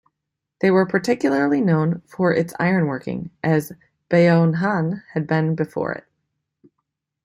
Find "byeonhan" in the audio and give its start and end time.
4.09-5.03